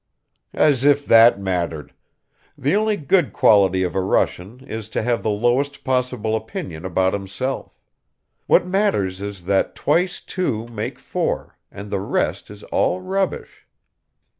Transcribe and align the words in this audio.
"As 0.55 0.83
if 0.83 1.05
that 1.05 1.39
mattered! 1.39 1.93
The 2.57 2.75
only 2.75 2.97
good 2.97 3.31
quality 3.33 3.83
of 3.83 3.93
a 3.93 4.01
Russian 4.01 4.61
is 4.65 4.89
to 4.89 5.03
have 5.03 5.21
the 5.21 5.29
lowest 5.29 5.83
possible 5.83 6.35
opinion 6.35 6.85
about 6.85 7.13
himself. 7.13 7.77
What 8.47 8.65
matters 8.65 9.21
is 9.21 9.43
that 9.45 9.75
twice 9.75 10.19
two 10.19 10.65
make 10.69 10.97
four 10.97 11.59
and 11.71 11.91
the 11.91 11.99
rest 12.01 12.49
is 12.49 12.63
all 12.63 12.99
rubbish." 12.99 13.67